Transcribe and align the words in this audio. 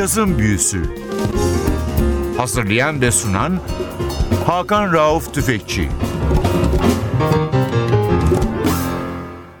Cazın 0.00 0.38
Büyüsü 0.38 0.82
Hazırlayan 2.36 3.00
ve 3.00 3.10
sunan 3.10 3.60
Hakan 4.46 4.92
Rauf 4.92 5.34
Tüfekçi 5.34 5.88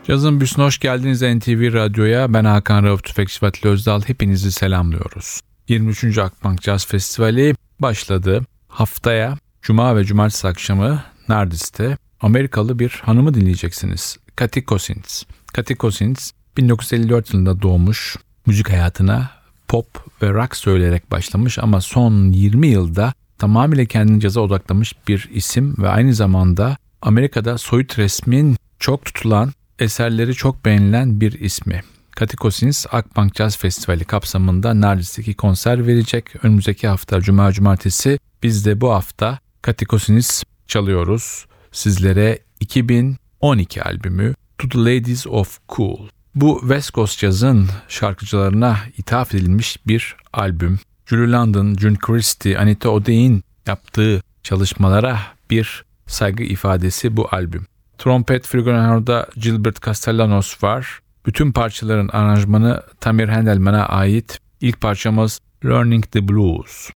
Cazın 0.06 0.40
Büyüsü'ne 0.40 0.64
hoş 0.64 0.78
geldiniz 0.78 1.22
NTV 1.22 1.72
Radyo'ya. 1.72 2.34
Ben 2.34 2.44
Hakan 2.44 2.84
Rauf 2.84 3.04
Tüfekçi 3.04 3.46
Vatili 3.46 3.70
Özdal. 3.70 4.02
Hepinizi 4.02 4.52
selamlıyoruz. 4.52 5.40
23. 5.68 6.18
Akbank 6.18 6.62
Caz 6.62 6.86
Festivali 6.86 7.54
başladı. 7.80 8.42
Haftaya 8.68 9.38
Cuma 9.62 9.96
ve 9.96 10.04
Cumartesi 10.04 10.48
akşamı 10.48 11.02
Nardis'te 11.28 11.98
Amerikalı 12.20 12.78
bir 12.78 13.00
hanımı 13.04 13.34
dinleyeceksiniz. 13.34 14.16
Cathy 14.36 14.64
Cousins. 14.64 15.22
Cathy 15.54 15.78
Cousins 15.78 16.30
1954 16.56 17.34
yılında 17.34 17.62
doğmuş. 17.62 18.16
Müzik 18.46 18.70
hayatına 18.70 19.39
pop 19.70 19.86
ve 20.22 20.32
rock 20.32 20.56
söyleyerek 20.56 21.10
başlamış 21.10 21.58
ama 21.58 21.80
son 21.80 22.32
20 22.32 22.66
yılda 22.66 23.12
tamamıyla 23.38 23.84
kendini 23.84 24.20
caza 24.20 24.40
odaklamış 24.40 24.94
bir 25.08 25.28
isim 25.32 25.74
ve 25.78 25.88
aynı 25.88 26.14
zamanda 26.14 26.76
Amerika'da 27.02 27.58
soyut 27.58 27.98
resmin 27.98 28.56
çok 28.78 29.04
tutulan, 29.04 29.52
eserleri 29.78 30.34
çok 30.34 30.64
beğenilen 30.64 31.20
bir 31.20 31.32
ismi. 31.32 31.82
Cathy 32.16 32.36
Cousins 32.36 32.86
Akbank 32.90 33.36
Jazz 33.36 33.56
Festivali 33.56 34.04
kapsamında 34.04 34.80
Nardis'teki 34.80 35.34
konser 35.34 35.86
verecek. 35.86 36.44
Önümüzdeki 36.44 36.88
hafta 36.88 37.20
Cuma 37.20 37.52
Cumartesi 37.52 38.18
biz 38.42 38.66
de 38.66 38.80
bu 38.80 38.90
hafta 38.90 39.38
Cathy 39.66 39.84
Cousins 39.84 40.42
çalıyoruz. 40.66 41.46
Sizlere 41.72 42.38
2012 42.60 43.82
albümü 43.82 44.34
To 44.58 44.68
the 44.68 44.78
Ladies 44.78 45.26
of 45.26 45.58
Cool. 45.68 46.08
Bu 46.34 46.58
West 46.60 46.94
Coast 46.94 47.18
Jazz'ın 47.18 47.68
şarkıcılarına 47.88 48.78
ithaf 48.98 49.34
edilmiş 49.34 49.86
bir 49.86 50.16
albüm. 50.32 50.78
Julie 51.06 51.30
London, 51.30 51.74
June 51.74 51.96
Christie, 51.96 52.58
Anita 52.58 52.90
O'Day'in 52.90 53.44
yaptığı 53.66 54.22
çalışmalara 54.42 55.18
bir 55.50 55.84
saygı 56.06 56.42
ifadesi 56.42 57.16
bu 57.16 57.28
albüm. 57.30 57.66
Trompet 57.98 58.46
Flugelhorn'da 58.46 59.26
Gilbert 59.36 59.82
Castellanos 59.82 60.62
var. 60.62 61.00
Bütün 61.26 61.52
parçaların 61.52 62.08
aranjmanı 62.08 62.82
Tamir 63.00 63.28
Handelman'a 63.28 63.86
ait. 63.86 64.38
İlk 64.60 64.80
parçamız 64.80 65.40
Learning 65.64 66.04
the 66.10 66.28
Blues. 66.28 66.90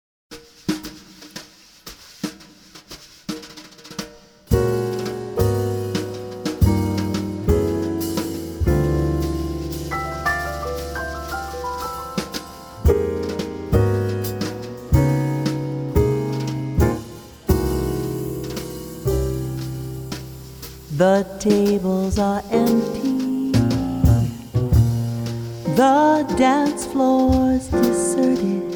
The 25.80 26.34
dance 26.36 26.84
floor's 26.84 27.68
deserted. 27.68 28.68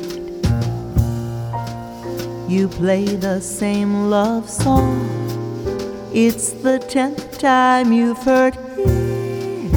You 2.49 2.67
play 2.67 3.05
the 3.05 3.43
same 3.43 4.09
love 4.09 4.49
song, 4.49 5.05
it's 6.15 6.53
the 6.53 6.79
tenth 6.79 7.39
time 7.39 7.93
you've 7.93 8.23
heard 8.23 8.57
it. 8.79 9.71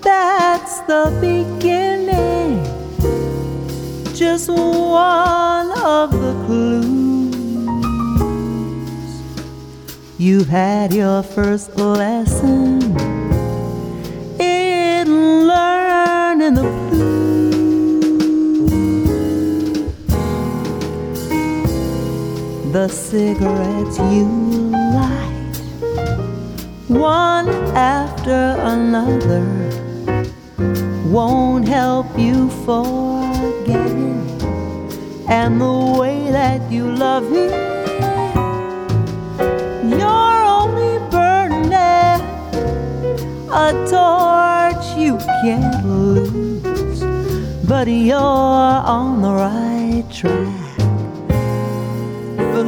That's 0.00 0.80
the 0.82 1.10
beginning, 1.20 2.62
just 4.14 4.48
one 4.48 5.72
of 5.76 6.12
the 6.12 6.34
clues. 6.46 7.34
You've 10.18 10.46
had 10.46 10.94
your 10.94 11.24
first 11.24 11.76
lesson 11.76 12.99
The 22.72 22.86
cigarettes 22.86 23.98
you 23.98 24.26
light, 24.94 25.56
one 26.86 27.48
after 27.74 28.54
another, 28.60 29.44
won't 31.04 31.66
help 31.66 32.06
you 32.16 32.48
forget. 32.64 33.90
And 35.28 35.60
the 35.60 35.96
way 35.98 36.30
that 36.30 36.70
you 36.70 36.92
love 36.94 37.24
him 37.24 37.50
you're 39.90 40.42
only 40.58 40.98
burning 41.10 41.72
a 43.50 43.72
torch 43.90 44.96
you 44.96 45.18
can't 45.42 45.84
lose, 45.84 47.02
but 47.66 47.88
you're 47.88 48.16
on 48.16 49.22
the 49.22 49.32
right 49.32 50.04
track 50.08 50.59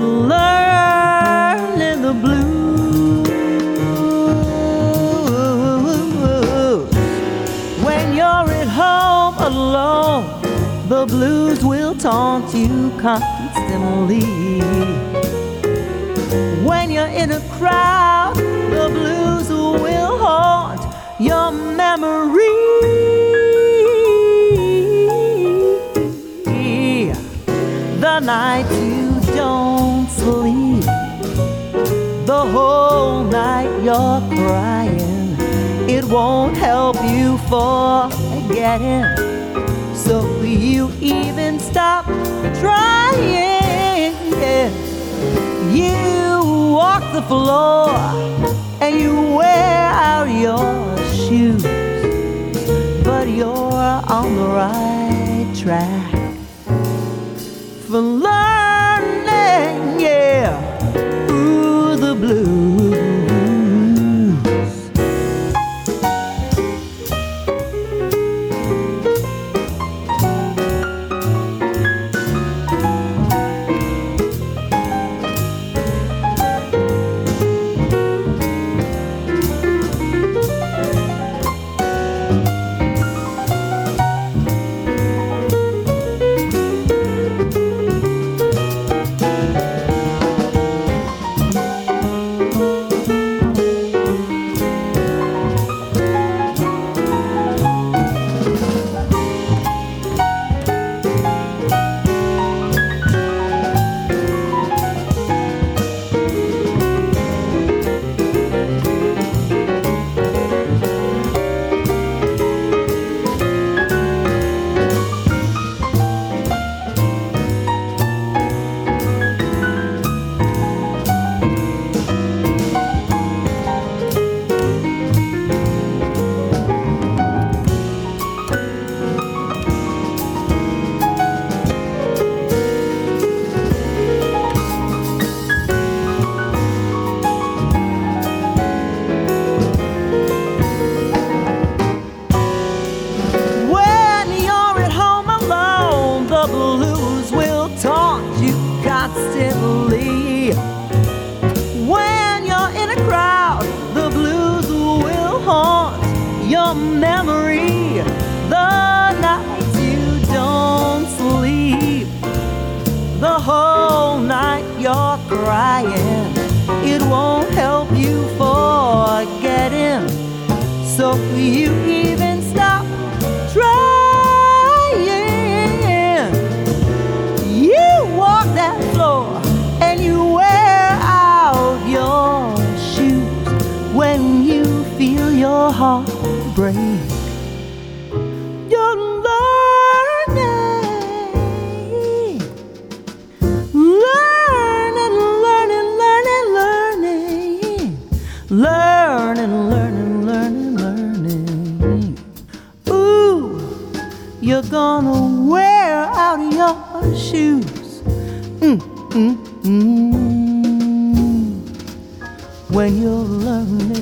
learning 0.02 2.02
the 2.02 2.12
blues. 2.12 3.28
When 7.84 8.14
you're 8.14 8.50
at 8.60 8.68
home 8.68 9.36
alone, 9.38 10.26
the 10.88 11.06
blues 11.06 11.64
will 11.64 11.94
taunt 11.94 12.52
you 12.54 12.90
constantly. 12.98 14.20
When 16.64 16.90
you're 16.90 17.06
in 17.06 17.30
a 17.32 17.40
crowd, 17.58 18.36
the 18.36 18.88
blues 18.90 19.48
will 19.48 20.18
haunt 20.18 20.82
your 21.20 21.52
memory. 21.52 22.40
The 28.00 28.20
night 28.20 28.66
whole 32.50 33.24
night 33.24 33.70
you're 33.84 34.20
crying, 34.36 35.36
it 35.88 36.04
won't 36.04 36.56
help 36.56 36.96
you 37.04 37.38
forget 37.48 38.80
him. 38.80 39.06
So 39.94 40.42
you 40.42 40.90
even 41.00 41.58
stop 41.58 42.06
trying. 42.60 44.14
Yeah. 44.40 44.70
You 45.70 46.72
walk 46.72 47.02
the 47.12 47.22
floor 47.22 47.90
and 48.80 49.00
you 49.00 49.14
wear 49.36 49.90
out 49.90 50.28
your 50.28 50.96
shoes, 51.08 51.62
but 53.04 53.28
you're 53.28 54.02
on 54.18 54.36
the 54.36 54.48
right 54.48 55.54
track 55.56 56.12
for 57.86 58.00
learning, 58.00 58.71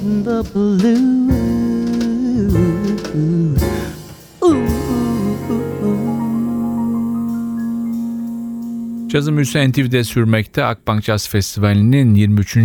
learning 0.00 0.24
the 0.24 0.54
blues. 0.54 1.20
Cazı 9.12 9.32
Müse 9.32 9.68
NTV'de 9.68 10.04
sürmekte 10.04 10.64
Akbank 10.64 11.04
Caz 11.04 11.28
Festivali'nin 11.28 12.14
23. 12.14 12.56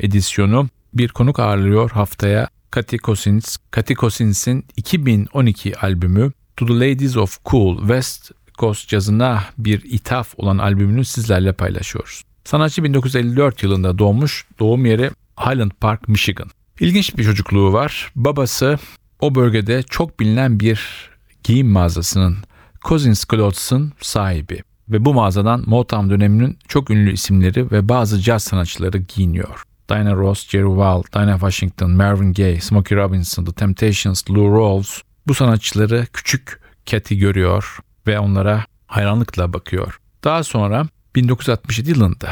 edisyonu 0.00 0.68
bir 0.94 1.08
konuk 1.08 1.40
ağırlıyor 1.40 1.90
haftaya 1.90 2.48
Cathy 2.74 2.96
Cousins. 2.96 3.56
Cathy 3.76 3.94
Cousins'in 3.94 4.64
2012 4.76 5.76
albümü 5.76 6.32
To 6.56 6.66
the 6.66 6.74
Ladies 6.74 7.16
of 7.16 7.44
Cool 7.44 7.78
West 7.78 8.30
Coast 8.58 8.88
cazına 8.88 9.44
bir 9.58 9.82
ithaf 9.84 10.34
olan 10.36 10.58
albümünü 10.58 11.04
sizlerle 11.04 11.52
paylaşıyoruz. 11.52 12.22
Sanatçı 12.44 12.84
1954 12.84 13.62
yılında 13.62 13.98
doğmuş, 13.98 14.46
doğum 14.58 14.86
yeri 14.86 15.10
Highland 15.38 15.70
Park, 15.80 16.08
Michigan. 16.08 16.50
İlginç 16.80 17.16
bir 17.16 17.24
çocukluğu 17.24 17.72
var. 17.72 18.12
Babası 18.16 18.78
o 19.20 19.34
bölgede 19.34 19.82
çok 19.82 20.20
bilinen 20.20 20.60
bir 20.60 21.10
giyim 21.44 21.68
mağazasının 21.68 22.36
Cousins 22.84 23.24
Clothes'ın 23.30 23.92
sahibi 24.00 24.62
ve 24.88 25.04
bu 25.04 25.14
mağazadan 25.14 25.64
Motown 25.66 26.10
döneminin 26.10 26.58
çok 26.68 26.90
ünlü 26.90 27.12
isimleri 27.12 27.70
ve 27.70 27.88
bazı 27.88 28.20
caz 28.20 28.42
sanatçıları 28.42 28.98
giyiniyor. 28.98 29.62
Diana 29.88 30.14
Ross, 30.14 30.48
Jerry 30.48 30.68
Wall, 30.68 31.02
Dinah 31.14 31.32
Washington, 31.32 31.90
Marvin 31.90 32.32
Gaye, 32.32 32.60
Smokey 32.60 32.98
Robinson, 32.98 33.44
The 33.44 33.52
Temptations, 33.52 34.30
Lou 34.30 34.58
Rawls 34.58 35.00
bu 35.26 35.34
sanatçıları 35.34 36.06
küçük 36.12 36.60
Cathy 36.86 37.18
görüyor 37.18 37.78
ve 38.06 38.18
onlara 38.18 38.64
hayranlıkla 38.86 39.52
bakıyor. 39.52 40.00
Daha 40.24 40.44
sonra 40.44 40.86
1967 41.16 41.90
yılında 41.90 42.30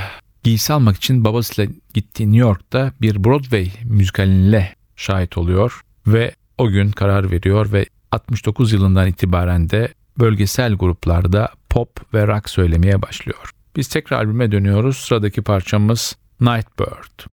giysi 0.49 0.73
almak 0.73 0.97
için 0.97 1.25
babasıyla 1.25 1.73
gittiği 1.95 2.33
New 2.33 2.39
York'ta 2.39 2.93
bir 3.01 3.25
Broadway 3.25 3.71
müzikaline 3.85 4.75
şahit 4.97 5.39
oluyor 5.39 5.81
ve 6.07 6.35
o 6.59 6.69
gün 6.69 6.91
karar 6.91 7.31
veriyor 7.31 7.73
ve 7.73 7.87
69 8.13 8.73
yılından 8.73 9.09
itibaren 9.09 9.71
de 9.71 9.89
bölgesel 10.19 10.75
gruplarda 10.75 11.49
pop 11.71 12.15
ve 12.15 12.27
rock 12.27 12.51
söylemeye 12.51 13.03
başlıyor. 13.03 13.51
Biz 13.77 13.89
tekrar 13.89 14.19
albüme 14.19 14.53
dönüyoruz. 14.53 14.97
Sıradaki 14.97 15.43
parçamız 15.43 16.17
Nightbird. 16.41 17.38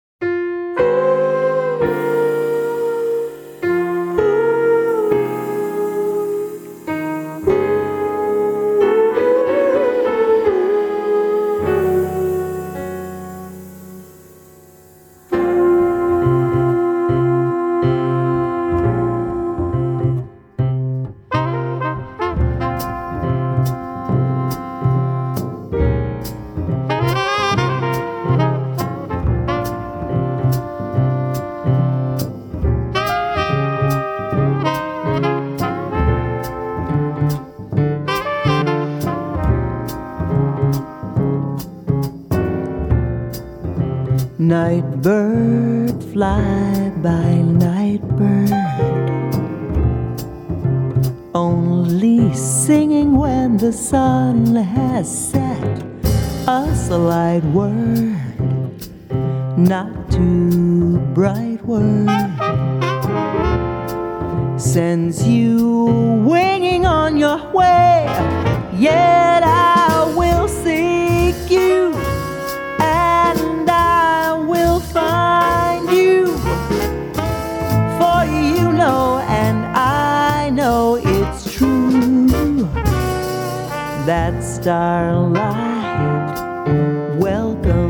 Bird, 45.03 46.03
fly 46.13 46.93
by 46.97 47.35
night 47.35 48.03
bird. 48.19 48.51
Only 51.35 52.35
singing 52.35 53.17
when 53.17 53.59
the 53.59 53.73
sun 53.73 54.57
has 54.57 55.07
set. 55.31 55.85
A 56.49 56.75
slight 56.75 57.45
word, 57.45 58.19
not 59.57 60.11
too 60.11 60.99
bright 61.15 61.65
word. 61.65 62.28
alive. 85.19 87.17
Welcome. 87.19 87.88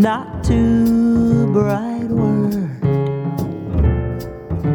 Not 0.00 0.44
too 0.44 1.52
bright 1.52 2.08
word. 2.08 2.70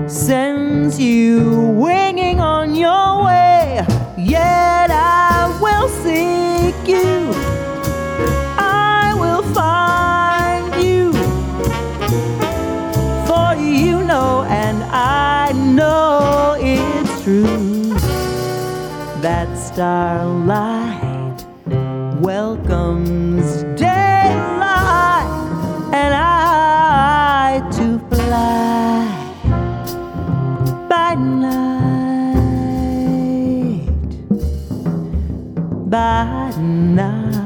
Sends 0.09 0.99
you 0.99 1.71
winging 1.77 2.41
on 2.41 2.75
your 2.75 3.23
way 3.25 3.85
Yet 4.17 4.89
I 4.89 5.57
will 5.61 5.89
seek 5.89 6.87
you. 6.87 7.31
I 8.57 9.13
will 9.19 9.43
find 9.53 10.73
you. 10.83 11.11
For 13.27 13.53
you 13.61 14.03
know, 14.03 14.43
and 14.49 14.81
I 14.83 15.51
know 15.51 16.55
it's 16.59 17.23
true, 17.23 17.93
that 19.21 19.57
starlight 19.57 20.82
by 35.93 36.49
night. 36.97 37.37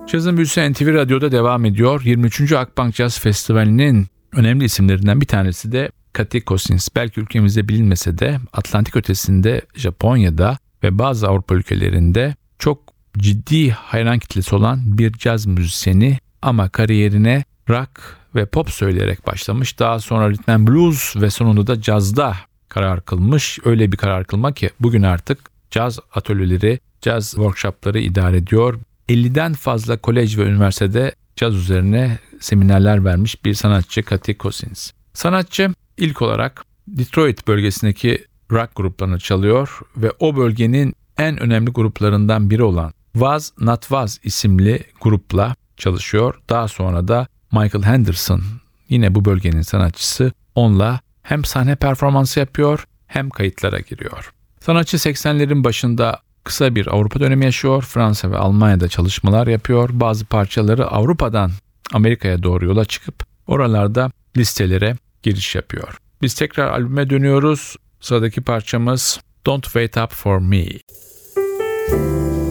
Cazın 0.06 0.36
Büyüsü 0.36 0.72
NTV 0.72 0.94
Radyo'da 0.94 1.32
devam 1.32 1.64
ediyor. 1.64 2.02
23. 2.04 2.52
Akbank 2.52 2.94
Jazz 2.94 3.20
Festivali'nin 3.20 4.06
önemli 4.32 4.64
isimlerinden 4.64 5.20
bir 5.20 5.26
tanesi 5.26 5.72
de 5.72 5.90
Kati 6.12 6.40
Kosins. 6.40 6.88
Belki 6.96 7.20
ülkemizde 7.20 7.68
bilinmese 7.68 8.18
de 8.18 8.38
Atlantik 8.52 8.96
ötesinde 8.96 9.62
Japonya'da 9.75 10.58
ve 10.82 10.98
bazı 10.98 11.28
Avrupa 11.28 11.54
ülkelerinde 11.54 12.34
çok 12.58 12.78
ciddi 13.18 13.70
hayran 13.70 14.18
kitlesi 14.18 14.54
olan 14.54 14.98
bir 14.98 15.12
caz 15.12 15.46
müzisyeni 15.46 16.18
ama 16.42 16.68
kariyerine 16.68 17.44
rock 17.68 18.16
ve 18.34 18.46
pop 18.46 18.70
söyleyerek 18.70 19.26
başlamış. 19.26 19.78
Daha 19.78 20.00
sonra 20.00 20.34
and 20.46 20.68
blues 20.68 21.16
ve 21.16 21.30
sonunda 21.30 21.66
da 21.66 21.80
cazda 21.80 22.36
karar 22.68 23.04
kılmış. 23.04 23.58
Öyle 23.64 23.92
bir 23.92 23.96
karar 23.96 24.25
kılma 24.25 24.52
ki 24.52 24.70
bugün 24.80 25.02
artık 25.02 25.38
caz 25.70 25.98
atölyeleri, 26.14 26.80
caz 27.00 27.30
workshopları 27.30 27.98
idare 27.98 28.36
ediyor. 28.36 28.80
50'den 29.08 29.52
fazla 29.52 29.96
kolej 29.96 30.38
ve 30.38 30.42
üniversitede 30.42 31.14
caz 31.36 31.54
üzerine 31.54 32.18
seminerler 32.40 33.04
vermiş 33.04 33.44
bir 33.44 33.54
sanatçı 33.54 34.02
Cathy 34.10 34.38
Cousins. 34.38 34.90
Sanatçı 35.14 35.75
ilk 35.96 36.22
olarak 36.22 36.64
Detroit 36.88 37.48
bölgesindeki 37.48 38.25
rock 38.52 38.70
gruplarını 38.76 39.18
çalıyor 39.18 39.80
ve 39.96 40.12
o 40.18 40.36
bölgenin 40.36 40.94
en 41.18 41.42
önemli 41.42 41.70
gruplarından 41.70 42.50
biri 42.50 42.62
olan 42.62 42.92
Was 43.12 43.52
Not 43.60 43.80
Was 43.80 44.18
isimli 44.25 44.84
grupla 45.00 45.54
çalışıyor. 45.76 46.40
Daha 46.48 46.68
sonra 46.68 47.08
da 47.08 47.26
Michael 47.52 47.84
Henderson 47.84 48.42
yine 48.88 49.14
bu 49.14 49.25
bölgenin 49.25 49.62
sanatçısı 49.62 50.32
onunla 50.54 51.00
hem 51.22 51.44
sahne 51.44 51.76
performansı 51.76 52.40
yapıyor 52.40 52.84
hem 53.06 53.30
kayıtlara 53.30 53.80
giriyor. 53.80 54.32
Sanatçı 54.60 54.96
80'lerin 54.96 55.64
başında 55.64 56.20
kısa 56.46 56.74
bir 56.74 56.86
Avrupa 56.86 57.20
dönemi 57.20 57.44
yaşıyor. 57.44 57.82
Fransa 57.82 58.30
ve 58.30 58.36
Almanya'da 58.36 58.88
çalışmalar 58.88 59.46
yapıyor. 59.46 59.90
Bazı 59.92 60.24
parçaları 60.24 60.86
Avrupa'dan 60.86 61.50
Amerika'ya 61.92 62.42
doğru 62.42 62.64
yola 62.64 62.84
çıkıp 62.84 63.14
oralarda 63.46 64.10
listelere 64.36 64.96
giriş 65.22 65.54
yapıyor. 65.54 65.98
Biz 66.22 66.34
tekrar 66.34 66.68
albüme 66.68 67.10
dönüyoruz. 67.10 67.76
Sıradaki 68.00 68.40
parçamız 68.40 69.20
Don't 69.46 69.64
Wait 69.64 69.96
Up 69.96 70.12
For 70.12 70.38
Me. 70.38 70.64
Don't 71.90 72.45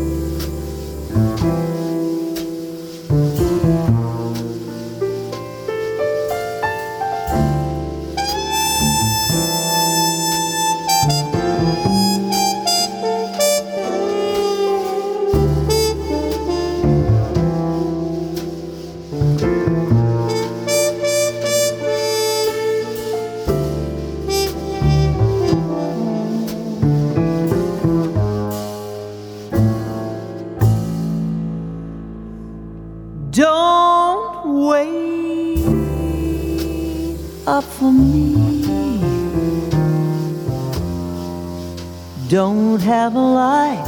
Don't 42.75 42.83
have 42.83 43.15
a 43.15 43.19
light 43.19 43.87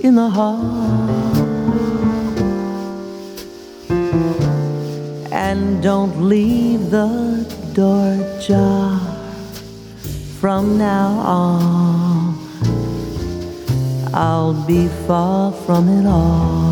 in 0.00 0.14
the 0.14 0.30
heart. 0.30 1.36
And 5.30 5.82
don't 5.82 6.22
leave 6.22 6.88
the 6.88 7.44
door 7.74 8.14
ajar 8.38 8.98
from 10.40 10.78
now 10.78 11.08
on. 11.18 12.38
I'll 14.14 14.54
be 14.66 14.88
far 15.06 15.52
from 15.52 15.90
it 15.90 16.06
all. 16.06 16.69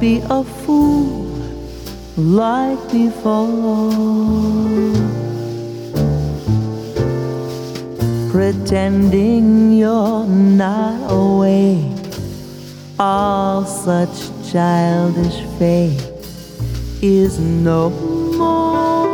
Be 0.00 0.22
a 0.30 0.42
fool 0.42 1.28
like 2.16 2.80
before. 2.90 3.92
Pretending 8.32 9.76
you're 9.76 10.24
not 10.26 11.12
awake. 11.12 11.84
All 12.98 13.66
such 13.66 14.30
childish 14.50 15.42
faith 15.58 16.06
is 17.02 17.38
no 17.38 17.90
more. 17.90 19.04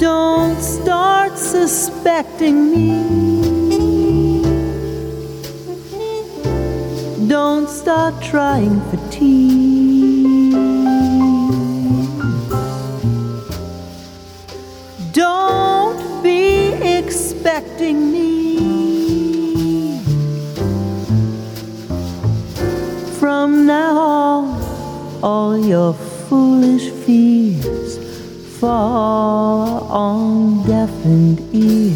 Don't 0.00 0.58
start 0.58 1.36
suspecting 1.36 2.70
me. 2.70 3.35
Don't 7.28 7.68
start 7.68 8.22
trying 8.22 8.80
for 8.88 8.98
tea. 9.10 10.52
Don't 15.12 16.22
be 16.22 16.72
expecting 16.98 18.12
me. 18.12 19.98
From 23.18 23.66
now 23.66 23.98
on, 23.98 25.24
all 25.24 25.58
your 25.58 25.94
foolish 26.28 26.90
fears 26.90 27.98
fall 28.60 29.82
on 29.90 30.64
deafened 30.64 31.40
ears. 31.52 31.95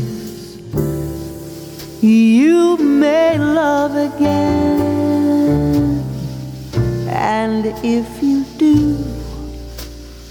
If 7.83 8.23
you 8.23 8.45
do, 8.59 8.97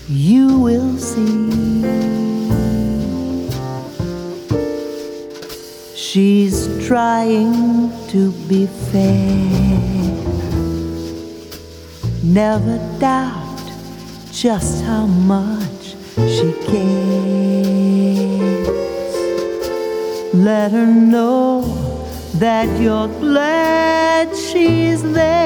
you 0.07 0.59
will 0.59 0.97
see. 0.97 1.49
She's 5.95 6.67
trying 6.87 7.91
to 8.09 8.31
be 8.47 8.67
fair. 8.91 9.49
Never 12.23 12.77
doubt 12.99 13.71
just 14.31 14.83
how 14.83 15.05
much 15.07 15.95
she 16.15 16.53
cares. 16.67 17.09
Let 20.33 20.71
her 20.71 20.85
know 20.85 21.61
that 22.35 22.79
you're 22.79 23.07
glad 23.19 24.35
she's 24.35 25.01
there, 25.03 25.38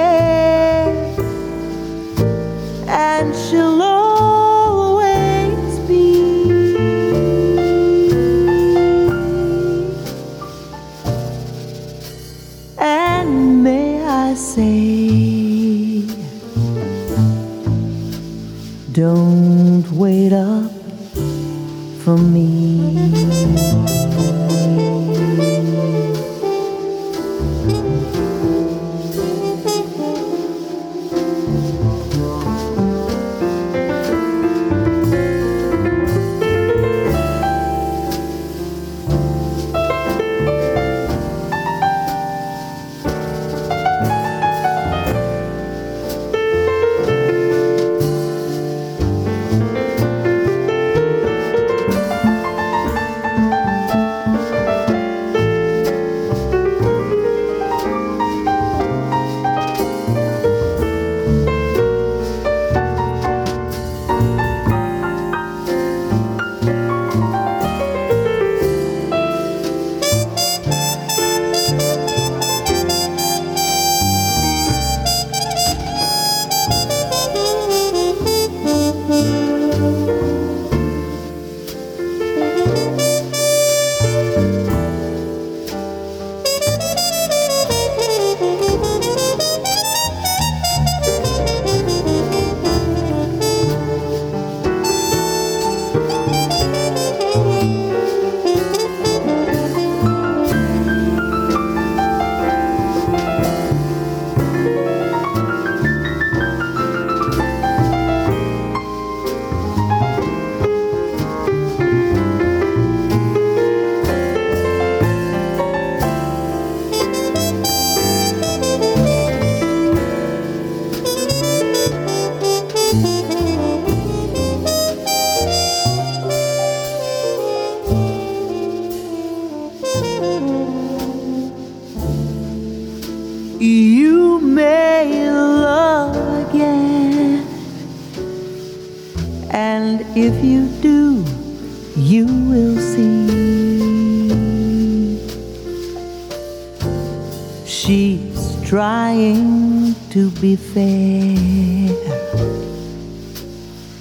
be 150.44 150.56
fair. 150.58 151.88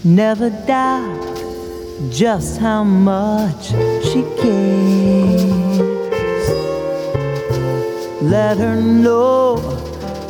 Never 0.03 0.51
doubt 0.67 1.37
just 2.11 2.59
how 2.59 2.83
much 2.83 3.67
she 4.09 4.23
cares. 4.43 5.79
Let 8.21 8.57
her 8.59 8.81
know 8.81 9.55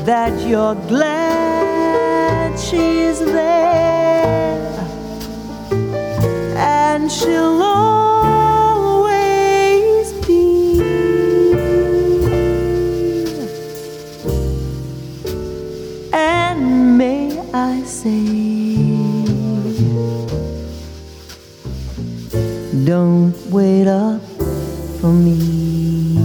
that 0.05 0.33
you're 0.47 0.75
glad 0.95 2.59
she's 2.59 3.19
there, 3.21 4.69
and 6.59 7.11
she'll 7.11 7.63
always 7.63 8.22
don't 22.85 23.33
wait 23.49 23.87
up 23.87 24.21
for 25.01 25.13
me. 25.13 26.17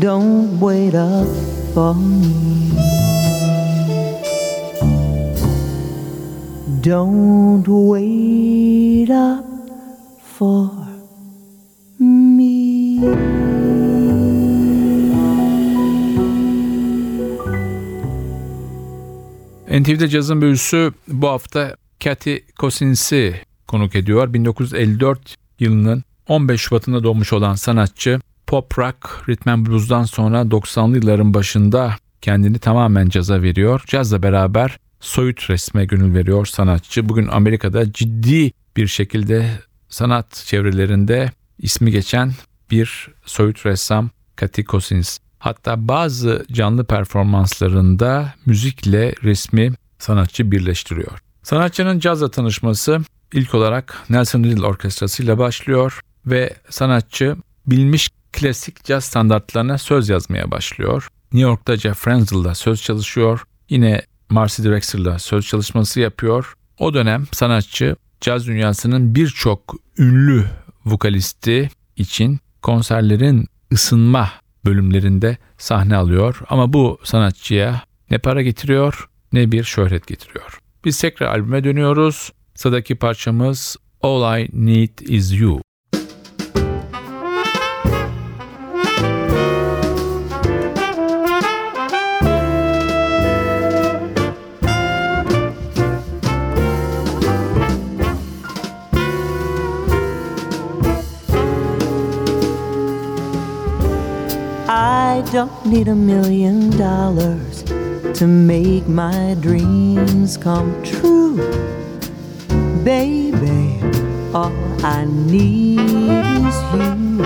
Don't 0.00 0.58
wait 0.58 0.96
up 0.96 1.28
for 1.72 1.94
me. 1.94 2.55
Don't 6.86 7.64
wait 7.66 9.10
up 9.10 9.44
for 10.38 10.70
me. 11.98 13.00
NTV'de 19.80 20.08
cazın 20.08 20.42
büyüsü 20.42 20.92
bu 21.08 21.28
hafta 21.28 21.76
Cathy 22.00 22.36
Cousins'i 22.56 23.34
konuk 23.68 23.94
ediyor. 23.94 24.32
1954 24.32 25.34
yılının 25.60 26.04
15 26.28 26.60
Şubat'ında 26.60 27.04
doğmuş 27.04 27.32
olan 27.32 27.54
sanatçı 27.54 28.20
pop 28.46 28.78
rock, 28.78 29.28
rhythm 29.28 29.48
and 29.48 29.66
blues'dan 29.66 30.04
sonra 30.04 30.40
90'lı 30.42 30.96
yılların 30.96 31.34
başında 31.34 31.96
kendini 32.20 32.58
tamamen 32.58 33.08
caza 33.08 33.42
veriyor. 33.42 33.82
Cazla 33.86 34.22
beraber 34.22 34.78
soyut 35.00 35.50
resme 35.50 35.84
gönül 35.84 36.14
veriyor 36.14 36.46
sanatçı. 36.46 37.08
Bugün 37.08 37.28
Amerika'da 37.28 37.92
ciddi 37.92 38.52
bir 38.76 38.86
şekilde 38.86 39.50
sanat 39.88 40.44
çevrelerinde 40.46 41.30
ismi 41.58 41.90
geçen 41.90 42.32
bir 42.70 43.08
soyut 43.24 43.66
ressam 43.66 44.10
Cathy 44.40 44.66
Cousins. 44.66 45.18
Hatta 45.38 45.88
bazı 45.88 46.46
canlı 46.52 46.84
performanslarında 46.84 48.34
müzikle 48.46 49.14
resmi 49.22 49.72
sanatçı 49.98 50.50
birleştiriyor. 50.50 51.18
Sanatçının 51.42 51.98
cazla 51.98 52.30
tanışması 52.30 53.00
ilk 53.32 53.54
olarak 53.54 54.02
Nelson 54.10 54.44
Riddle 54.44 54.66
Orkestrası 54.66 55.22
ile 55.22 55.38
başlıyor 55.38 56.00
ve 56.26 56.54
sanatçı 56.70 57.36
bilmiş 57.66 58.10
klasik 58.32 58.84
caz 58.84 59.04
standartlarına 59.04 59.78
söz 59.78 60.08
yazmaya 60.08 60.50
başlıyor. 60.50 61.08
New 61.32 61.48
York'ta 61.50 61.76
Jeff 61.76 61.98
Frenzel'da 61.98 62.54
söz 62.54 62.82
çalışıyor. 62.82 63.42
Yine 63.68 64.02
Marcy 64.30 64.62
Drexler'la 64.62 65.18
söz 65.18 65.46
çalışması 65.46 66.00
yapıyor. 66.00 66.54
O 66.78 66.94
dönem 66.94 67.26
sanatçı 67.32 67.96
caz 68.20 68.46
dünyasının 68.46 69.14
birçok 69.14 69.74
ünlü 69.98 70.44
vokalisti 70.84 71.70
için 71.96 72.40
konserlerin 72.62 73.46
ısınma 73.72 74.30
bölümlerinde 74.64 75.38
sahne 75.58 75.96
alıyor 75.96 76.40
ama 76.48 76.72
bu 76.72 76.98
sanatçıya 77.04 77.82
ne 78.10 78.18
para 78.18 78.42
getiriyor 78.42 79.08
ne 79.32 79.52
bir 79.52 79.64
şöhret 79.64 80.06
getiriyor. 80.06 80.58
Biz 80.84 81.00
tekrar 81.00 81.26
albüme 81.26 81.64
dönüyoruz. 81.64 82.32
Sıradaki 82.54 82.94
parçamız 82.94 83.76
All 84.02 84.38
I 84.40 84.48
Need 84.52 84.98
Is 84.98 85.40
You. 85.40 85.65
Don't 105.32 105.66
need 105.66 105.88
a 105.88 105.94
million 105.94 106.70
dollars 106.78 107.64
to 108.18 108.26
make 108.26 108.86
my 108.86 109.36
dreams 109.40 110.36
come 110.36 110.70
true. 110.84 111.36
Baby, 112.84 113.80
all 114.32 114.52
I 114.84 115.04
need 115.06 115.80
is 115.80 116.56
you. 116.74 117.24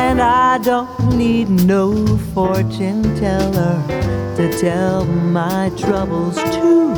And 0.00 0.20
I 0.20 0.58
don't 0.58 1.16
need 1.16 1.48
no 1.48 2.16
fortune 2.34 3.02
teller 3.16 3.82
to 4.36 4.52
tell 4.58 5.04
my 5.04 5.70
troubles 5.76 6.34
to. 6.34 6.94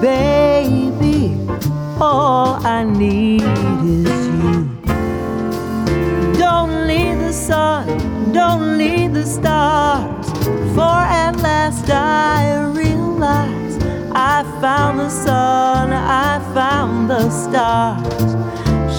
Baby, 0.00 1.38
all 2.00 2.66
I 2.66 2.82
need 2.82 3.42
is 3.42 4.26
you. 4.26 4.69
The 7.30 7.36
sun, 7.36 8.32
don't 8.32 8.76
need 8.76 9.14
the 9.14 9.24
stars. 9.24 10.26
For 10.74 10.98
at 11.22 11.36
last 11.36 11.88
I 11.88 12.60
realize 12.74 13.78
I 14.10 14.42
found 14.60 14.98
the 14.98 15.08
sun, 15.10 15.92
I 15.92 16.40
found 16.52 17.08
the 17.08 17.30
stars 17.30 18.32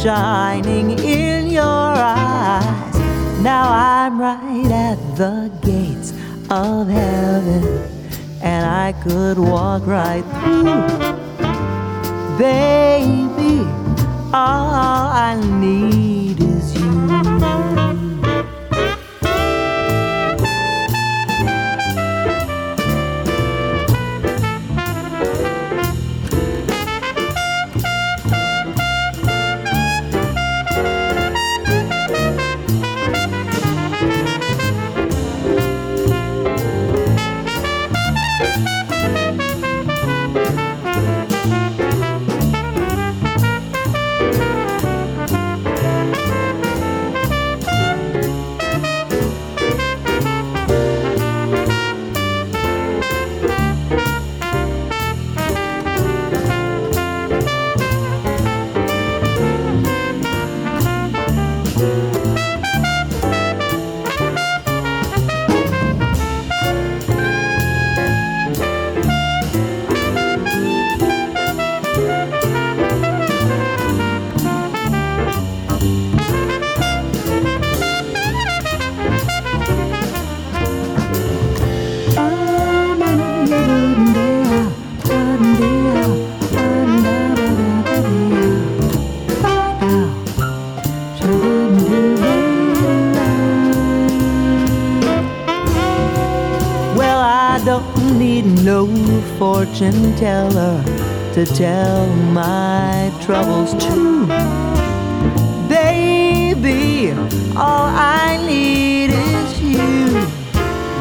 shining 0.02 0.98
in 0.98 1.50
your 1.50 1.66
eyes. 1.66 2.96
Now 3.42 3.66
I'm 3.70 4.18
right 4.22 4.72
at 4.72 5.18
the 5.18 5.52
gates 5.62 6.14
of 6.50 6.88
heaven, 6.88 7.66
and 8.42 8.66
I 8.66 8.94
could 9.04 9.40
walk 9.40 9.86
right 9.86 10.24
through. 10.40 10.88
Baby, 12.38 13.68
all 14.34 14.72
I 15.28 15.38
need 15.60 16.21
fortune 99.82 100.16
teller 100.16 100.84
to 101.34 101.44
tell 101.44 102.06
my 102.34 103.12
troubles 103.20 103.74
to. 103.84 104.28
Baby, 105.68 107.12
all 107.58 107.88
I 107.90 108.38
need 108.46 109.10
is 109.10 109.60
you. 109.60 110.22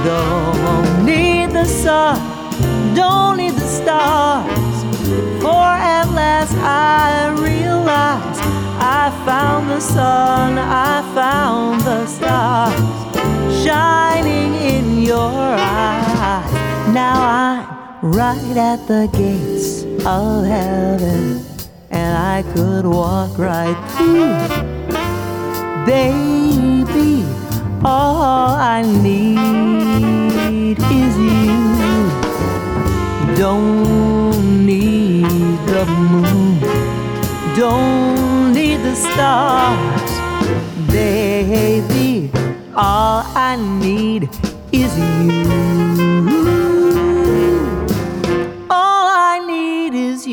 Don't 0.02 1.04
need 1.04 1.50
the 1.50 1.66
sun, 1.66 2.16
don't 2.94 3.36
need 3.36 3.52
the 3.52 3.68
stars. 3.68 4.48
For 5.42 5.62
at 5.94 6.06
last 6.14 6.56
I 6.56 7.34
realize 7.38 8.38
I 8.80 9.12
found 9.26 9.68
the 9.68 9.80
sun, 9.80 10.56
I 10.56 11.02
found 11.14 11.82
the 11.82 12.06
stars 12.06 12.29
right 18.02 18.56
at 18.56 18.86
the 18.86 19.08
gates 19.12 19.82
of 20.06 20.46
heaven, 20.46 21.44
and 21.90 22.16
I 22.16 22.42
could 22.54 22.86
walk 22.86 23.36
right 23.38 23.76
through. 23.96 24.38
Baby, 25.84 27.24
all 27.84 28.54
I 28.54 28.82
need 28.82 30.78
is 30.78 31.18
you. 31.18 31.60
Don't 33.36 34.64
need 34.64 35.58
the 35.66 35.84
moon, 35.86 36.60
don't 37.54 38.52
need 38.54 38.78
the 38.78 38.94
stars, 38.94 40.10
baby. 40.90 42.30
All 42.74 43.24
I 43.34 43.56
need 43.56 44.30
is 44.72 44.96
you. 44.96 46.29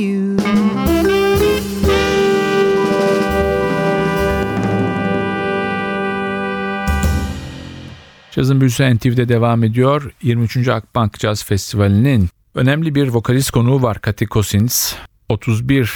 You. 0.07 0.37
Cazın 8.37 8.61
Büyüsü 8.61 8.95
NTV'de 8.95 9.29
devam 9.29 9.63
ediyor. 9.63 10.11
23. 10.21 10.67
Akbank 10.67 11.19
Caz 11.19 11.45
Festivali'nin 11.45 12.29
önemli 12.55 12.95
bir 12.95 13.07
vokalist 13.07 13.51
konuğu 13.51 13.81
var 13.81 14.01
Kati 14.01 14.25
Kosins. 14.25 14.93
31 15.29 15.91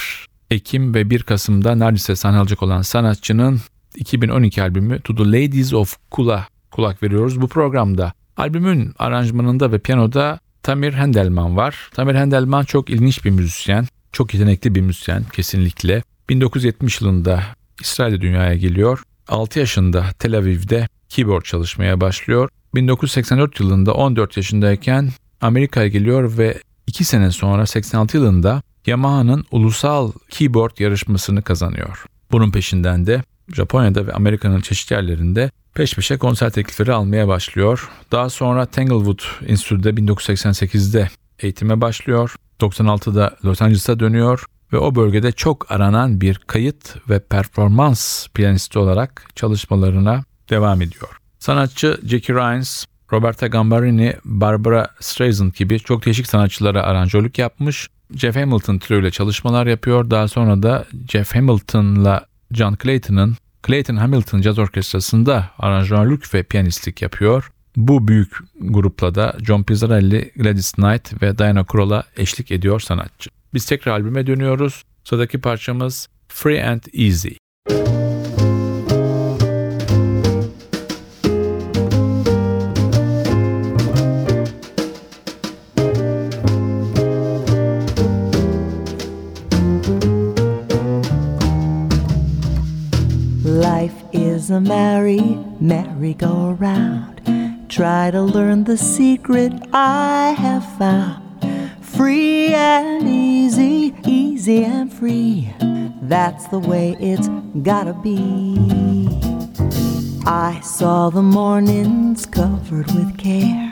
Ekim 0.51 0.93
ve 0.93 1.09
1 1.09 1.23
Kasım'da 1.23 1.75
neredeyse 1.75 2.15
sahne 2.15 2.37
alacak 2.37 2.63
olan 2.63 2.81
sanatçının 2.81 3.61
2012 3.95 4.61
albümü 4.61 5.01
To 5.01 5.15
the 5.15 5.23
Ladies 5.23 5.73
of 5.73 5.97
Kula 6.11 6.47
kulak 6.71 7.03
veriyoruz. 7.03 7.41
Bu 7.41 7.47
programda 7.47 8.13
albümün 8.37 8.93
aranjmanında 8.99 9.71
ve 9.71 9.79
piyanoda 9.79 10.39
Tamir 10.63 10.93
Hendelman 10.93 11.57
var. 11.57 11.89
Tamir 11.93 12.15
Hendelman 12.15 12.63
çok 12.63 12.89
ilginç 12.89 13.25
bir 13.25 13.29
müzisyen. 13.29 13.87
Çok 14.11 14.33
yetenekli 14.33 14.75
bir 14.75 14.81
müzisyen 14.81 15.23
kesinlikle. 15.33 16.03
1970 16.29 17.01
yılında 17.01 17.43
İsrail'de 17.81 18.21
dünyaya 18.21 18.55
geliyor. 18.55 19.03
6 19.27 19.59
yaşında 19.59 20.05
Tel 20.19 20.37
Aviv'de 20.37 20.87
keyboard 21.09 21.43
çalışmaya 21.43 22.01
başlıyor. 22.01 22.49
1984 22.75 23.59
yılında 23.59 23.93
14 23.93 24.37
yaşındayken 24.37 25.09
Amerika'ya 25.41 25.87
geliyor 25.87 26.37
ve 26.37 26.57
2 26.87 27.03
sene 27.03 27.31
sonra 27.31 27.65
86 27.65 28.17
yılında 28.17 28.61
Yamaha'nın 28.85 29.45
ulusal 29.51 30.11
keyboard 30.29 30.77
yarışmasını 30.79 31.41
kazanıyor. 31.41 32.05
Bunun 32.31 32.51
peşinden 32.51 33.05
de 33.07 33.23
Japonya'da 33.53 34.07
ve 34.07 34.13
Amerika'nın 34.13 34.61
çeşitli 34.61 34.93
yerlerinde 34.93 35.51
peş 35.73 35.95
peşe 35.95 36.17
konser 36.17 36.49
teklifleri 36.49 36.93
almaya 36.93 37.27
başlıyor. 37.27 37.89
Daha 38.11 38.29
sonra 38.29 38.65
Tanglewood 38.65 39.19
Enstitü'de 39.47 39.89
1988'de 39.89 41.09
eğitime 41.39 41.81
başlıyor. 41.81 42.35
96'da 42.61 43.35
Los 43.45 43.61
Angeles'a 43.61 43.99
dönüyor 43.99 44.45
ve 44.73 44.77
o 44.77 44.95
bölgede 44.95 45.31
çok 45.31 45.71
aranan 45.71 46.21
bir 46.21 46.35
kayıt 46.35 47.09
ve 47.09 47.19
performans 47.19 48.27
piyanisti 48.27 48.79
olarak 48.79 49.25
çalışmalarına 49.35 50.23
devam 50.49 50.81
ediyor. 50.81 51.17
Sanatçı 51.39 51.99
Jackie 52.05 52.35
Rhines, 52.35 52.85
Roberta 53.11 53.47
Gambarini, 53.47 54.15
Barbara 54.25 54.87
Streisand 54.99 55.53
gibi 55.53 55.79
çok 55.79 56.05
değişik 56.05 56.27
sanatçılara 56.27 56.83
aranjörlük 56.83 57.37
yapmış. 57.37 57.87
Jeff 58.15 58.35
Hamilton 58.35 58.79
ile 58.89 59.11
çalışmalar 59.11 59.67
yapıyor. 59.67 60.09
Daha 60.09 60.27
sonra 60.27 60.63
da 60.63 60.85
Jeff 61.09 61.35
Hamilton'la 61.35 62.25
John 62.51 62.77
Clayton'ın 62.83 63.35
Clayton 63.67 63.95
Hamilton 63.95 64.41
Jazz 64.41 64.59
Orkestrası'nda 64.59 65.49
aranjörlük 65.59 66.33
ve 66.33 66.43
piyanistlik 66.43 67.01
yapıyor. 67.01 67.51
Bu 67.75 68.07
büyük 68.07 68.37
grupla 68.59 69.15
da 69.15 69.37
John 69.43 69.63
Pizzarelli, 69.63 70.31
Gladys 70.35 70.71
Knight 70.71 71.21
ve 71.21 71.37
Diana 71.37 71.63
Krall'a 71.63 72.03
eşlik 72.17 72.51
ediyor 72.51 72.79
sanatçı. 72.79 73.29
Biz 73.53 73.65
tekrar 73.65 73.91
albüme 73.91 74.27
dönüyoruz. 74.27 74.83
Sıradaki 75.03 75.41
parçamız 75.41 76.07
Free 76.27 76.63
and 76.65 76.81
Easy. 76.93 77.29
Life 93.45 93.95
is 94.13 94.51
a 94.51 94.59
merry, 94.59 95.37
merry-go-round. 95.61 97.10
Try 97.71 98.11
to 98.11 98.21
learn 98.21 98.65
the 98.65 98.75
secret 98.75 99.53
I 99.71 100.35
have 100.37 100.77
found. 100.77 101.23
Free 101.81 102.53
and 102.53 103.07
easy, 103.07 103.95
easy 104.05 104.65
and 104.65 104.91
free. 104.91 105.53
That's 106.01 106.49
the 106.49 106.59
way 106.59 106.97
it's 106.99 107.29
gotta 107.63 107.93
be. 107.93 108.57
I 110.25 110.59
saw 110.61 111.09
the 111.11 111.21
mornings 111.21 112.25
covered 112.25 112.91
with 112.91 113.17
care. 113.17 113.71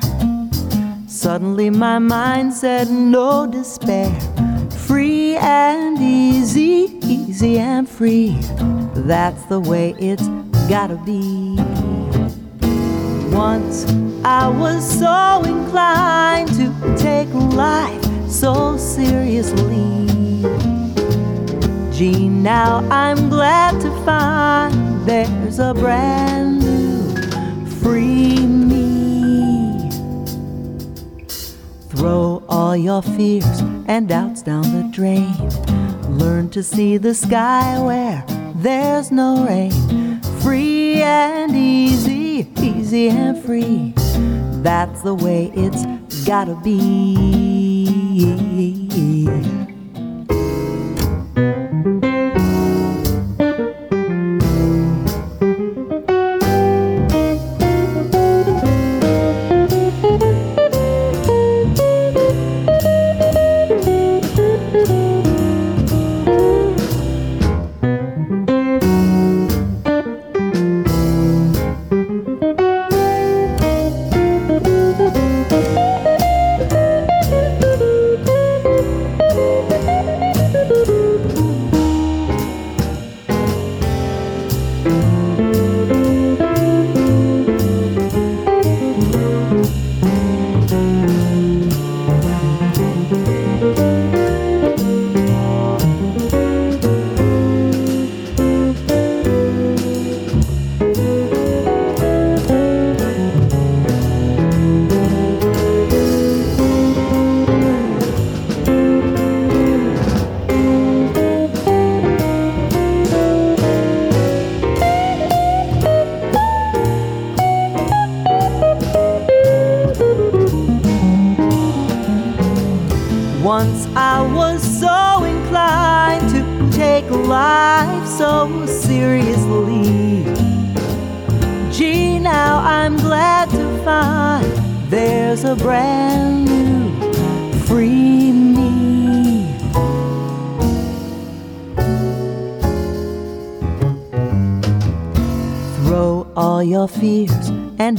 Suddenly 1.06 1.70
my 1.70 2.00
mind 2.00 2.54
said 2.54 2.90
no 2.90 3.48
despair. 3.48 4.18
Free 4.88 5.36
and 5.36 6.00
easy, 6.00 6.98
easy 7.04 7.60
and 7.60 7.88
free. 7.90 8.38
That's 8.96 9.44
the 9.48 9.60
way 9.60 9.94
it's 10.00 10.30
gotta 10.70 10.96
be. 11.06 11.69
Once 13.40 13.86
I 14.26 14.50
was 14.50 14.84
so 15.00 15.42
inclined 15.46 16.50
to 16.60 16.66
take 16.98 17.34
life 17.34 18.04
so 18.28 18.76
seriously. 18.76 20.04
Gee, 21.90 22.28
now 22.28 22.86
I'm 22.92 23.30
glad 23.30 23.80
to 23.80 23.92
find 24.04 24.74
there's 25.08 25.60
a 25.60 25.74
brand 25.74 26.60
new 26.60 27.66
free 27.80 28.46
me. 28.46 29.90
Throw 31.92 32.44
all 32.50 32.76
your 32.76 33.02
fears 33.02 33.62
and 33.88 34.10
doubts 34.10 34.42
down 34.42 34.64
the 34.64 34.84
drain. 34.92 35.34
Learn 36.18 36.50
to 36.50 36.62
see 36.62 36.98
the 36.98 37.14
sky 37.14 37.80
where 37.80 38.22
there's 38.56 39.12
no 39.14 39.46
rain. 39.46 40.20
Free 40.42 41.02
and 41.02 41.56
easy, 41.56 42.19
easy 42.58 43.10
and 43.10 43.44
free. 43.44 43.94
That's 44.62 45.02
the 45.02 45.14
way 45.14 45.52
it's 45.56 45.84
gotta 46.26 46.56
be. 46.56 48.00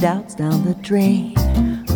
Doubts 0.01 0.33
down 0.33 0.65
the 0.65 0.73
drain. 0.81 1.35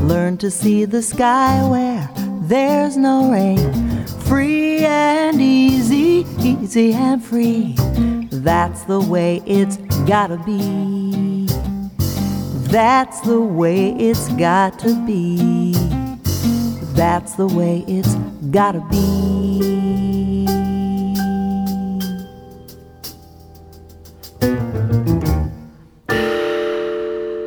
Learn 0.07 0.37
to 0.37 0.51
see 0.51 0.85
the 0.85 1.01
sky 1.01 1.67
where 1.67 2.07
there's 2.43 2.97
no 2.97 3.31
rain. 3.31 4.05
Free 4.27 4.85
and 4.85 5.41
easy, 5.41 6.23
easy 6.39 6.93
and 6.93 7.23
free. 7.23 7.73
That's 8.29 8.83
the 8.83 8.99
way 8.99 9.41
it's 9.47 9.77
gotta 10.07 10.37
be. 10.37 11.47
That's 12.69 13.21
the 13.21 13.41
way 13.41 13.95
it's 13.95 14.29
got 14.33 14.77
to 14.79 14.93
be. 15.07 15.73
That's 16.93 17.33
the 17.33 17.47
way 17.47 17.83
it's 17.87 18.13
gotta 18.51 18.81
be. 18.91 19.74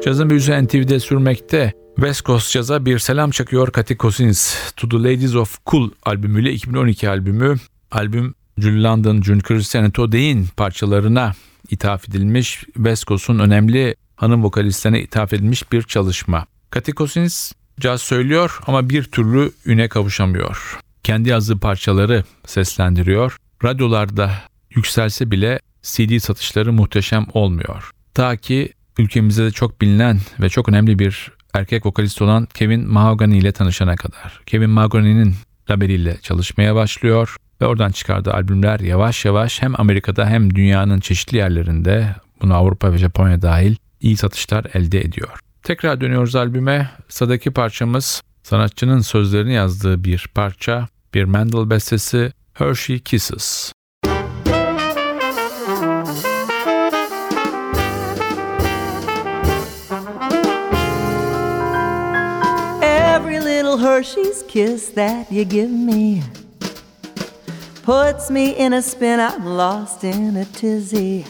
Cazın 0.09 0.31
büyüsü 0.31 0.65
NTV'de 0.65 1.01
sürmekte. 1.01 1.73
West 1.97 2.25
Coast 2.25 2.51
Jazz'a 2.51 2.87
bir 2.87 2.99
selam 2.99 3.31
çakıyor 3.31 3.73
Cathy 3.73 3.95
Cousins. 3.95 4.57
To 4.77 4.89
the 4.89 4.97
Ladies 4.97 5.35
of 5.35 5.59
Cool 5.67 5.91
albümüyle 6.03 6.53
2012 6.53 7.09
albümü. 7.09 7.57
Albüm 7.91 8.35
Julie 8.59 8.83
London, 8.83 9.23
June 9.23 9.41
Christian 9.41 9.85
and 9.85 9.93
Todein 9.93 10.47
parçalarına 10.57 11.33
ithaf 11.71 12.09
edilmiş. 12.09 12.65
West 12.75 13.07
Coast'un 13.07 13.39
önemli 13.39 13.97
hanım 14.17 14.45
vokalistlerine 14.45 15.01
ithaf 15.01 15.33
edilmiş 15.33 15.73
bir 15.73 15.83
çalışma. 15.83 16.47
Cathy 16.75 16.93
Cousins 16.93 17.53
caz 17.81 18.03
söylüyor 18.03 18.59
ama 18.67 18.91
bir 18.91 19.05
türlü 19.05 19.53
üne 19.67 19.89
kavuşamıyor. 19.89 20.79
Kendi 21.03 21.29
yazdığı 21.29 21.59
parçaları 21.59 22.25
seslendiriyor. 22.47 23.37
Radyolarda 23.65 24.33
yükselse 24.71 25.31
bile 25.31 25.61
CD 25.83 26.19
satışları 26.19 26.73
muhteşem 26.73 27.27
olmuyor. 27.35 27.91
Ta 28.15 28.37
ki 28.37 28.73
ülkemizde 28.99 29.45
de 29.45 29.51
çok 29.51 29.81
bilinen 29.81 30.21
ve 30.41 30.49
çok 30.49 30.69
önemli 30.69 30.99
bir 30.99 31.33
erkek 31.55 31.87
vokalist 31.87 32.23
olan 32.23 32.47
Kevin 32.55 32.89
Mahogany 32.89 33.39
ile 33.39 33.53
tanışana 33.53 33.97
kadar. 33.97 34.41
Kevin 34.47 34.71
Mahogany'nin 34.71 35.35
labeliyle 35.71 36.17
çalışmaya 36.23 36.75
başlıyor 36.75 37.37
ve 37.61 37.67
oradan 37.67 37.91
çıkardığı 37.91 38.33
albümler 38.33 38.81
yavaş 38.81 39.25
yavaş 39.25 39.63
hem 39.63 39.81
Amerika'da 39.81 40.27
hem 40.27 40.55
dünyanın 40.55 41.01
çeşitli 41.01 41.37
yerlerinde 41.37 42.15
bunu 42.43 42.55
Avrupa 42.55 42.93
ve 42.93 42.99
Japonya 42.99 43.43
dahil 43.43 43.77
iyi 44.01 44.17
satışlar 44.17 44.67
elde 44.75 45.01
ediyor. 45.01 45.39
Tekrar 45.63 46.01
dönüyoruz 46.01 46.37
albüme. 46.37 46.91
Sıradaki 47.09 47.51
parçamız 47.51 48.23
sanatçının 48.43 49.01
sözlerini 49.01 49.53
yazdığı 49.53 50.05
bir 50.05 50.27
parça, 50.35 50.89
bir 51.15 51.25
Mendel 51.25 51.71
bestesi 51.71 52.33
Hershey 52.55 52.99
Kisses. 52.99 53.73
Hershey's 63.79 64.43
kiss 64.43 64.91
that 64.91 65.31
you 65.33 65.45
give 65.45 65.71
me 65.71 66.23
puts 67.89 68.31
me 68.31 68.51
in 68.51 68.75
a 68.75 68.83
spin. 68.83 69.19
I'm 69.19 69.47
lost 69.47 70.05
in 70.05 70.37
a 70.37 70.45
tizzy. 70.45 71.25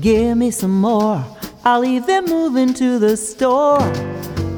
Give 0.00 0.34
me 0.34 0.50
some 0.50 0.80
more. 0.80 1.22
I'll 1.62 1.84
even 1.84 2.24
move 2.24 2.56
into 2.56 2.98
the 2.98 3.14
store. 3.14 3.80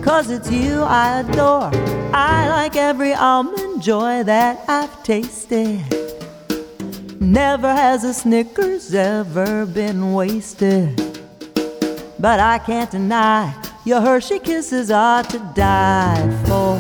Cause 0.05 0.31
it's 0.31 0.49
you 0.49 0.83
I 0.83 1.18
adore. 1.18 1.72
I 2.14 2.49
like 2.49 2.77
every 2.77 3.12
almond 3.12 3.83
joy 3.83 4.22
that 4.22 4.64
I've 4.68 5.03
tasted. 5.03 5.83
Never 7.18 7.75
has 7.75 8.05
a 8.05 8.14
Snickers 8.14 8.94
ever 8.94 9.66
been 9.66 10.12
wasted. 10.14 10.94
But 12.20 12.38
I 12.38 12.61
can't 12.61 12.92
deny 12.92 13.53
your 13.87 14.01
Hershey 14.01 14.40
kisses 14.40 14.90
are 14.90 15.22
to 15.22 15.38
die 15.55 16.44
for. 16.44 16.77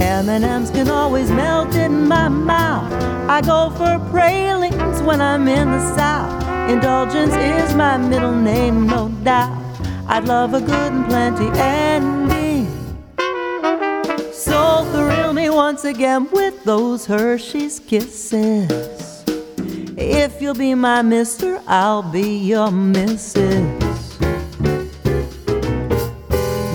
M&M's 0.00 0.70
can 0.70 0.88
always 0.88 1.28
melt 1.28 1.74
in 1.74 2.06
my 2.06 2.28
mouth. 2.28 2.92
I 3.28 3.40
go 3.40 3.70
for 3.70 3.98
pralines 4.08 5.02
when 5.02 5.20
I'm 5.20 5.48
in 5.48 5.72
the 5.72 5.96
South. 5.96 6.70
Indulgence 6.70 7.34
is 7.34 7.74
my 7.74 7.96
middle 7.96 8.34
name, 8.34 8.86
no 8.86 9.08
doubt. 9.24 9.60
I'd 10.06 10.24
love 10.24 10.54
a 10.54 10.60
good 10.60 10.92
and 10.92 11.04
plenty 11.06 11.50
ending. 11.58 12.68
So 14.32 14.84
thrill 14.92 15.32
me 15.32 15.50
once 15.50 15.84
again 15.84 16.30
with 16.30 16.62
those 16.62 17.06
Hershey's 17.06 17.80
kisses. 17.80 19.24
If 19.96 20.40
you'll 20.40 20.54
be 20.54 20.76
my 20.76 21.02
mister, 21.02 21.60
I'll 21.66 22.04
be 22.04 22.38
your 22.38 22.70
missus. 22.70 23.87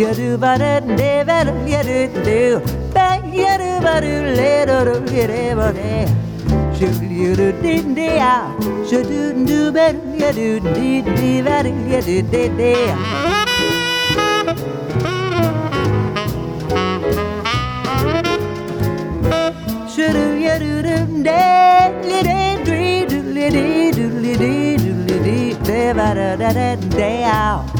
ya 0.00 0.12
do 0.14 0.38
ba 0.38 0.56
da 0.58 0.80
day 0.80 1.24
ba 1.24 1.44
do 1.44 1.52
ya 1.72 1.82
do 1.88 1.98
do 2.26 2.60
ba 2.94 3.06
ya 3.32 3.56
do 3.60 3.70
ba 3.84 3.94
do 4.04 4.12
le 4.38 4.52
do 4.68 4.78
do 4.88 4.94
ya 5.16 5.26
do 5.32 5.42
ba 5.58 5.68
day. 5.78 6.06
Shoot 6.76 7.02
ya 7.22 7.34
do 7.40 7.48
dee 7.62 7.82
dee 7.98 8.18
ah. 8.20 8.48
Shoot 8.88 9.08
do 9.12 9.22
do 9.48 9.60
ba 9.76 9.92
do 9.92 10.16
ya 10.22 10.30
do 10.38 10.48
dee 10.74 11.02
dee 11.02 11.42
ba 11.42 11.62
do 11.64 11.72
ya 11.92 12.00
do 12.08 12.16
dee 12.32 12.48
dee. 12.60 12.92
Do 19.94 20.08
do 20.14 20.82
day 26.94 27.22
li 27.24 27.71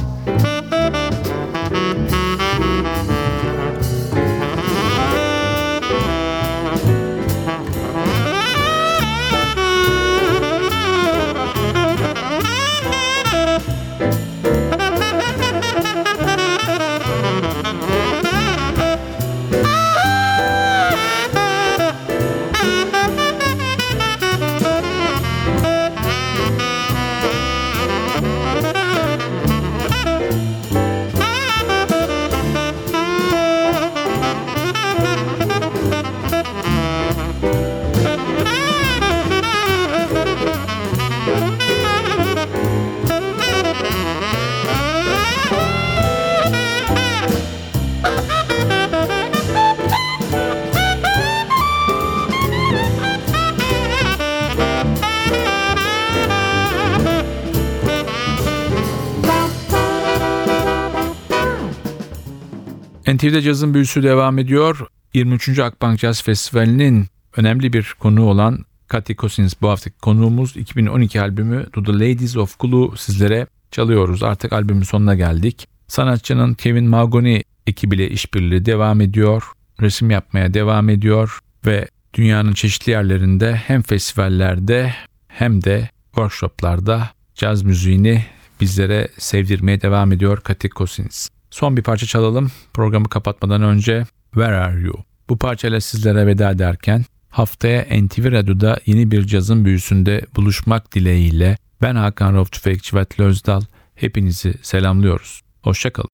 NTV'de 63.23 63.43
cazın 63.43 63.75
büyüsü 63.75 64.03
devam 64.03 64.39
ediyor. 64.39 64.87
23. 65.15 65.59
Akbank 65.59 65.99
Jazz 65.99 66.23
Festivali'nin 66.23 67.07
önemli 67.37 67.73
bir 67.73 67.95
konuğu 67.99 68.25
olan 68.25 68.65
Cathy 68.93 69.15
Cousins 69.15 69.55
bu 69.63 69.69
haftaki 69.69 69.99
konuğumuz 69.99 70.57
2012 70.57 71.21
albümü 71.21 71.67
To 71.73 71.83
The 71.83 71.93
Ladies 71.93 72.37
of 72.37 72.59
Glue 72.59 72.97
sizlere 72.97 73.47
çalıyoruz. 73.71 74.23
Artık 74.23 74.53
albümün 74.53 74.83
sonuna 74.83 75.15
geldik. 75.15 75.69
Sanatçının 75.89 76.55
Kevin 76.55 76.89
Mahogany 76.89 77.41
ekibiyle 77.67 78.11
işbirliği 78.11 78.65
devam 78.65 79.01
ediyor. 79.01 79.43
Resim 79.81 80.11
yapmaya 80.11 80.55
devam 80.55 80.89
ediyor 80.89 81.39
ve 81.67 81.89
dünyanın 82.15 82.53
çeşitli 82.53 82.91
yerlerinde 82.91 83.55
hem 83.55 83.83
festivallerde 83.83 84.95
hem 85.29 85.65
de 85.65 85.89
workshoplarda 86.05 87.11
caz 87.35 87.63
müziğini 87.63 88.25
bizlere 88.61 89.09
sevdirmeye 89.19 89.81
devam 89.81 90.13
ediyor 90.13 90.43
Cathy 90.49 90.69
Cousins. 90.69 91.29
Son 91.53 91.77
bir 91.77 91.83
parça 91.83 92.07
çalalım. 92.07 92.53
Programı 92.75 93.09
kapatmadan 93.09 93.63
önce 93.63 94.05
Where 94.35 94.57
Are 94.57 94.81
You? 94.81 94.95
Bu 95.29 95.39
parçayla 95.39 95.81
sizlere 95.81 96.27
veda 96.27 96.51
ederken 96.51 97.05
haftaya 97.29 98.03
NTV 98.03 98.33
Radyo'da 98.33 98.81
yeni 98.87 99.11
bir 99.11 99.27
cazın 99.27 99.65
büyüsünde 99.65 100.27
buluşmak 100.37 100.95
dileğiyle 100.95 101.57
ben 101.83 101.95
Hakan 101.95 102.35
Rauf 102.35 102.53
Tüfekçi 102.53 102.97
ve 102.97 103.07
Özdal 103.19 103.63
hepinizi 103.95 104.55
selamlıyoruz. 104.63 105.41
Hoşçakalın. 105.63 106.09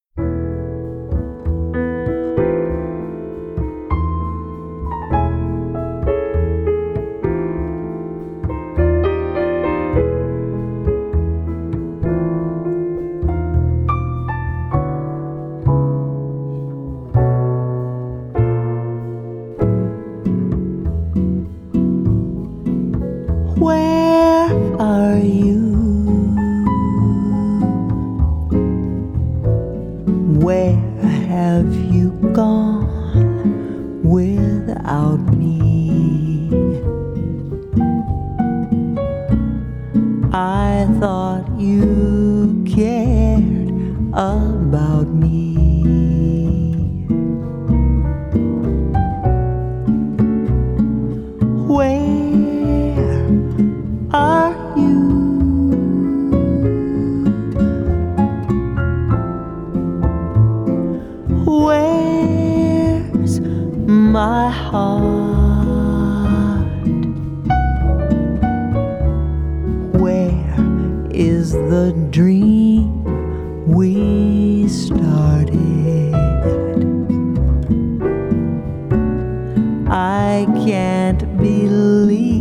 I 80.38 80.44
can't 80.44 81.18
believe. 81.36 82.37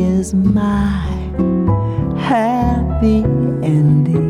is 0.00 0.32
my 0.32 1.04
happy 2.16 3.22
ending. 3.62 4.29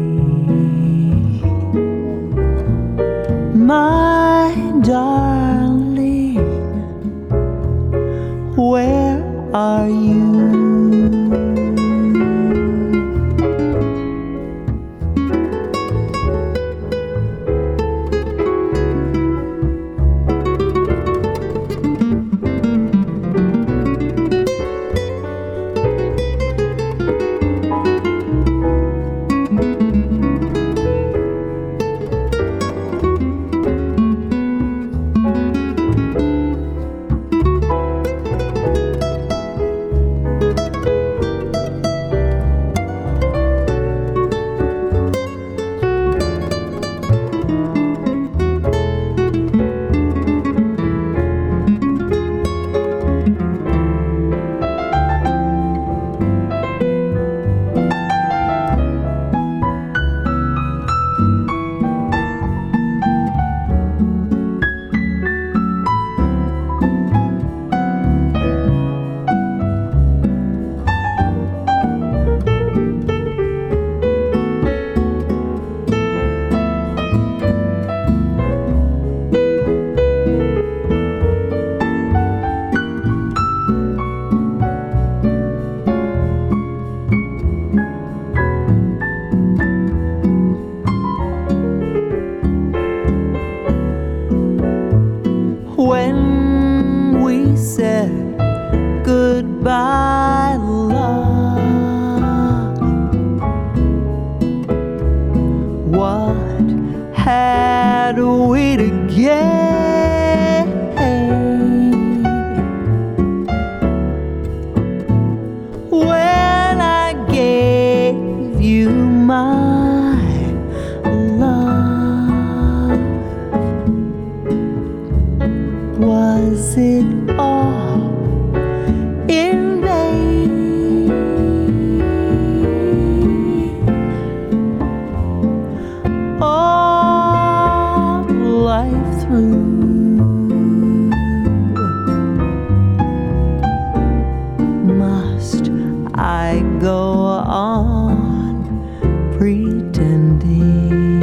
standing. 150.21 151.21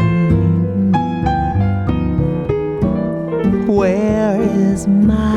Where 3.67 4.41
is 4.41 4.87
my 4.87 5.36